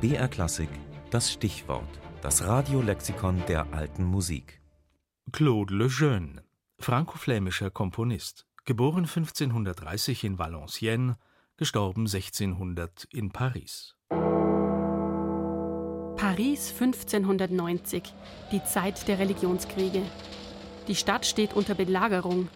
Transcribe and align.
BR 0.00 0.28
Klassik 0.28 0.68
das 1.10 1.32
Stichwort, 1.32 1.88
das 2.22 2.46
Radiolexikon 2.46 3.42
der 3.48 3.72
alten 3.72 4.04
Musik. 4.04 4.60
Claude 5.32 5.74
Lejeune, 5.74 6.44
franko-flämischer 6.78 7.70
Komponist, 7.70 8.46
geboren 8.64 9.06
1530 9.06 10.22
in 10.22 10.38
Valenciennes, 10.38 11.16
gestorben 11.56 12.02
1600 12.02 13.08
in 13.10 13.30
Paris. 13.30 13.96
Paris 16.16 16.70
1590, 16.80 18.14
die 18.52 18.62
Zeit 18.62 19.08
der 19.08 19.18
Religionskriege. 19.18 20.02
Die 20.86 20.94
Stadt 20.94 21.26
steht 21.26 21.54
unter 21.54 21.74
Belagerung. 21.74 22.48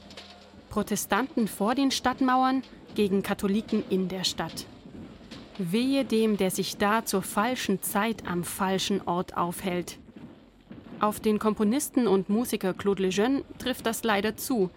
Protestanten 0.71 1.49
vor 1.49 1.75
den 1.75 1.91
Stadtmauern 1.91 2.63
gegen 2.95 3.25
Katholiken 3.25 3.83
in 3.91 4.07
der 4.07 4.23
Stadt. 4.23 4.67
Wehe 5.59 6.05
dem, 6.05 6.37
der 6.37 6.51
sich 6.51 6.79
da 6.79 7.05
zur 7.05 7.23
falschen 7.23 7.83
Zeit 7.83 8.27
am 8.27 8.45
falschen 8.45 9.03
Ort 9.03 9.37
aufhält. 9.37 9.99
Auf 11.01 11.21
den 11.21 11.39
Komponisten 11.39 12.07
und 12.07 12.29
Musiker 12.29 12.75
Claude 12.75 13.03
Lejeune 13.03 13.45
trifft 13.59 13.87
das 13.87 14.05
leider 14.05 14.37
zu. 14.37 14.71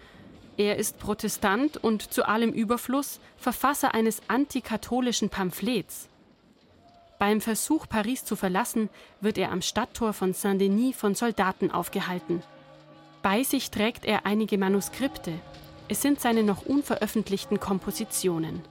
Er 0.58 0.78
ist 0.78 1.00
Protestant 1.00 1.78
und 1.78 2.02
zu 2.02 2.28
allem 2.28 2.52
Überfluss 2.52 3.20
Verfasser 3.38 3.94
eines 3.94 4.22
antikatholischen 4.28 5.30
Pamphlets. 5.30 6.10
Beim 7.20 7.42
Versuch, 7.42 7.88
Paris 7.88 8.26
zu 8.26 8.36
verlassen, 8.36 8.90
wird 9.22 9.38
er 9.38 9.52
am 9.52 9.62
Stadttor 9.62 10.14
von 10.14 10.34
Saint-Denis 10.34 10.96
von 10.96 11.16
Soldaten 11.16 11.72
aufgehalten. 11.72 12.44
Bei 13.22 13.44
sich 13.44 13.72
trägt 13.72 14.06
er 14.06 14.26
einige 14.26 14.58
Manuskripte. 14.58 15.34
Es 15.88 16.02
sind 16.02 16.20
seine 16.20 16.44
noch 16.44 16.66
unveröffentlichten 16.66 17.60
Kompositionen. 17.60 18.62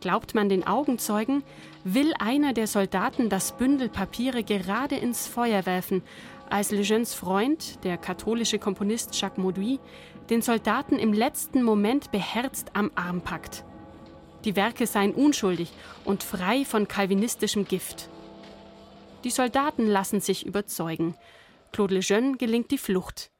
Glaubt 0.00 0.34
man 0.34 0.48
den 0.48 0.66
Augenzeugen, 0.66 1.42
will 1.84 2.14
einer 2.18 2.54
der 2.54 2.66
Soldaten 2.66 3.28
das 3.28 3.52
Bündel 3.56 3.88
Papiere 3.88 4.42
gerade 4.42 4.96
ins 4.96 5.26
Feuer 5.26 5.66
werfen, 5.66 6.02
als 6.48 6.70
Legends 6.70 7.14
Freund, 7.14 7.84
der 7.84 7.96
katholische 7.96 8.58
Komponist 8.58 9.18
Jacques 9.20 9.38
Mauduit, 9.38 9.78
den 10.30 10.42
Soldaten 10.42 10.98
im 10.98 11.12
letzten 11.12 11.62
Moment 11.62 12.10
beherzt 12.10 12.70
am 12.74 12.90
Arm 12.94 13.20
packt. 13.20 13.64
Die 14.44 14.56
Werke 14.56 14.86
seien 14.86 15.12
unschuldig 15.12 15.70
und 16.04 16.22
frei 16.22 16.64
von 16.64 16.88
kalvinistischem 16.88 17.66
Gift. 17.66 18.08
Die 19.24 19.30
Soldaten 19.30 19.86
lassen 19.86 20.20
sich 20.20 20.46
überzeugen. 20.46 21.14
Claude 21.72 21.94
Lejeune 21.94 22.38
gelingt 22.38 22.70
die 22.70 22.78
Flucht. 22.78 23.30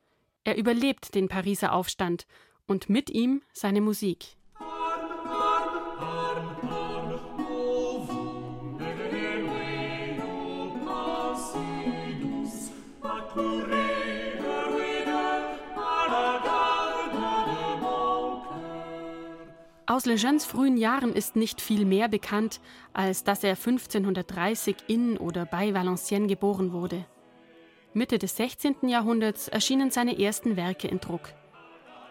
Er 0.45 0.57
überlebt 0.57 1.15
den 1.15 1.29
Pariser 1.29 1.73
Aufstand 1.73 2.27
und 2.67 2.91
mit 2.91 3.09
ihm 3.09 3.43
seine 3.55 3.81
Musik. 3.81 4.37
Aus 20.01 20.07
Legends 20.07 20.47
frühen 20.47 20.79
Jahren 20.79 21.13
ist 21.13 21.37
nicht 21.37 21.61
viel 21.61 21.85
mehr 21.85 22.09
bekannt, 22.09 22.63
als 22.95 23.23
dass 23.23 23.45
er 23.45 23.51
1530 23.51 24.75
in 24.87 25.19
oder 25.19 25.45
bei 25.45 25.75
Valenciennes 25.75 26.31
geboren 26.31 26.73
wurde. 26.73 27.05
Mitte 27.93 28.19
des 28.19 28.35
16. 28.37 28.89
Jahrhunderts 28.89 29.49
erschienen 29.49 29.91
seine 29.91 30.19
ersten 30.19 30.57
Werke 30.57 30.89
in 30.89 31.01
Druck. 31.01 31.35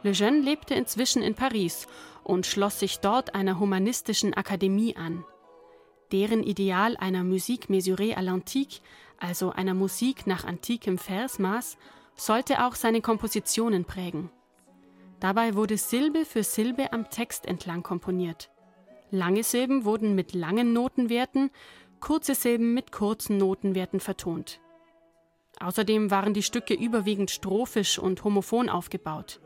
Lejeune 0.03 0.41
lebte 0.41 0.75
inzwischen 0.75 1.23
in 1.23 1.33
Paris 1.33 1.87
und 2.23 2.45
schloss 2.45 2.79
sich 2.79 2.99
dort 2.99 3.33
einer 3.33 3.59
humanistischen 3.59 4.35
Akademie 4.35 4.95
an. 4.95 5.25
Deren 6.11 6.43
Ideal 6.43 6.95
einer 6.95 7.23
Musique 7.23 7.69
mesurée 7.69 8.15
à 8.15 8.21
l'antique, 8.21 8.81
also 9.17 9.49
einer 9.49 9.73
Musik 9.73 10.27
nach 10.27 10.45
antikem 10.45 10.99
Versmaß, 10.99 11.75
sollte 12.13 12.63
auch 12.67 12.75
seine 12.75 13.01
Kompositionen 13.01 13.83
prägen. 13.83 14.29
Dabei 15.19 15.55
wurde 15.55 15.77
Silbe 15.77 16.23
für 16.25 16.43
Silbe 16.43 16.93
am 16.93 17.09
Text 17.09 17.45
entlang 17.45 17.83
komponiert. 17.83 18.49
Lange 19.11 19.43
Silben 19.43 19.83
wurden 19.83 20.15
mit 20.15 20.33
langen 20.33 20.71
Notenwerten, 20.71 21.49
kurze 21.99 22.35
Silben 22.35 22.73
mit 22.73 22.91
kurzen 22.91 23.37
Notenwerten 23.37 23.99
vertont. 23.99 24.61
Außerdem 25.59 26.09
waren 26.09 26.33
die 26.33 26.43
Stücke 26.43 26.73
überwiegend 26.73 27.31
strophisch 27.31 27.99
und 27.99 28.23
homophon 28.23 28.69
aufgebaut. 28.69 29.41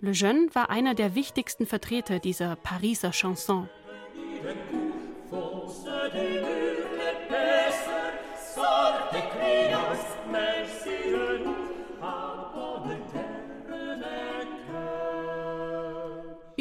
Lejeune 0.00 0.48
war 0.54 0.70
einer 0.70 0.94
der 0.94 1.14
wichtigsten 1.14 1.66
Vertreter 1.66 2.18
dieser 2.18 2.56
Pariser 2.56 3.10
Chanson. 3.10 3.68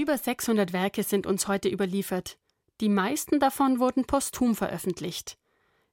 Über 0.01 0.17
600 0.17 0.73
Werke 0.73 1.03
sind 1.03 1.27
uns 1.27 1.47
heute 1.47 1.69
überliefert. 1.69 2.39
Die 2.79 2.89
meisten 2.89 3.39
davon 3.39 3.79
wurden 3.79 4.05
posthum 4.05 4.55
veröffentlicht. 4.55 5.37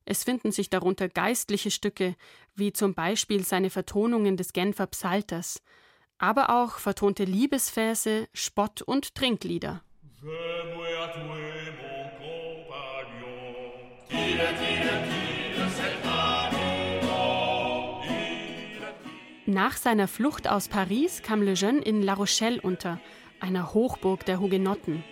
Es 0.06 0.24
finden 0.24 0.50
sich 0.50 0.70
darunter 0.70 1.10
geistliche 1.10 1.70
Stücke, 1.70 2.16
wie 2.54 2.72
zum 2.72 2.94
Beispiel 2.94 3.44
seine 3.44 3.68
Vertonungen 3.68 4.38
des 4.38 4.54
Genfer 4.54 4.86
Psalters, 4.86 5.60
aber 6.16 6.48
auch 6.48 6.78
vertonte 6.78 7.24
Liebesverse, 7.24 8.28
Spott- 8.32 8.80
und 8.80 9.14
Trinklieder. 9.14 9.82
Nach 19.44 19.76
seiner 19.76 20.08
Flucht 20.08 20.48
aus 20.48 20.68
Paris 20.68 21.20
kam 21.22 21.42
Lejeune 21.42 21.82
in 21.82 22.02
La 22.02 22.14
Rochelle 22.14 22.62
unter, 22.62 22.98
einer 23.40 23.74
Hochburg 23.74 24.24
der 24.24 24.40
Hugenotten. 24.40 25.04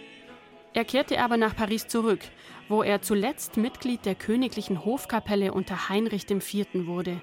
Er 0.75 0.85
kehrte 0.85 1.21
aber 1.21 1.37
nach 1.37 1.57
Paris 1.57 1.87
zurück, 1.87 2.21
wo 2.69 2.83
er 2.83 3.01
zuletzt 3.01 3.57
Mitglied 3.57 4.05
der 4.05 4.15
königlichen 4.15 4.85
Hofkapelle 4.85 5.53
unter 5.53 5.89
Heinrich 5.89 6.31
IV. 6.31 6.67
wurde. 6.87 7.21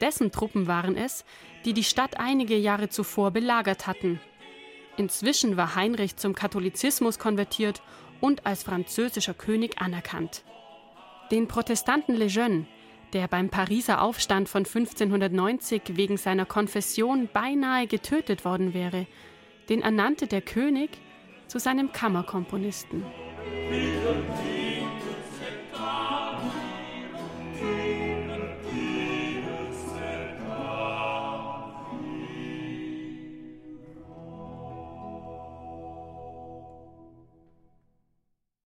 Dessen 0.00 0.32
Truppen 0.32 0.66
waren 0.66 0.96
es, 0.96 1.24
die 1.64 1.72
die 1.72 1.84
Stadt 1.84 2.18
einige 2.18 2.56
Jahre 2.56 2.88
zuvor 2.88 3.30
belagert 3.30 3.86
hatten. 3.86 4.20
Inzwischen 4.96 5.56
war 5.56 5.74
Heinrich 5.74 6.16
zum 6.16 6.34
Katholizismus 6.34 7.18
konvertiert 7.18 7.82
und 8.20 8.46
als 8.46 8.62
französischer 8.62 9.34
König 9.34 9.80
anerkannt. 9.80 10.44
Den 11.30 11.48
Protestanten 11.48 12.14
Lejeune, 12.14 12.66
der 13.12 13.28
beim 13.28 13.50
Pariser 13.50 14.00
Aufstand 14.00 14.48
von 14.48 14.64
1590 14.64 15.82
wegen 15.96 16.16
seiner 16.16 16.46
Konfession 16.46 17.28
beinahe 17.32 17.86
getötet 17.86 18.44
worden 18.44 18.74
wäre, 18.74 19.06
den 19.68 19.82
ernannte 19.82 20.26
der 20.26 20.42
König 20.42 20.90
zu 21.48 21.58
seinem 21.58 21.92
Kammerkomponisten. 21.92 23.04